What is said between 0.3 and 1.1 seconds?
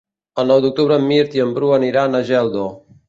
El nou d'octubre en